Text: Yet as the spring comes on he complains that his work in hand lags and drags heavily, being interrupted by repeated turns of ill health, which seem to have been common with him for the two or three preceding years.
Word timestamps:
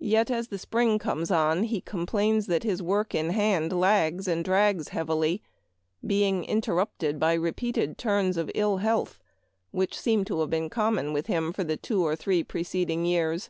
Yet 0.00 0.28
as 0.28 0.48
the 0.48 0.58
spring 0.58 0.98
comes 0.98 1.30
on 1.30 1.62
he 1.62 1.80
complains 1.80 2.46
that 2.48 2.64
his 2.64 2.82
work 2.82 3.14
in 3.14 3.30
hand 3.30 3.72
lags 3.72 4.26
and 4.26 4.44
drags 4.44 4.88
heavily, 4.88 5.40
being 6.04 6.42
interrupted 6.42 7.20
by 7.20 7.34
repeated 7.34 7.96
turns 7.96 8.36
of 8.36 8.50
ill 8.56 8.78
health, 8.78 9.20
which 9.70 9.96
seem 9.96 10.24
to 10.24 10.40
have 10.40 10.50
been 10.50 10.68
common 10.68 11.12
with 11.12 11.28
him 11.28 11.52
for 11.52 11.62
the 11.62 11.76
two 11.76 12.04
or 12.04 12.16
three 12.16 12.42
preceding 12.42 13.04
years. 13.06 13.48